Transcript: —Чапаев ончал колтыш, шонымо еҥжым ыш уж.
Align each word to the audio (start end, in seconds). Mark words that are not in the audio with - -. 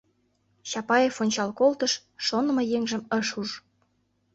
—Чапаев 0.69 1.15
ончал 1.23 1.49
колтыш, 1.59 1.93
шонымо 2.25 2.63
еҥжым 2.77 3.01
ыш 3.17 3.29
уж. 3.41 3.49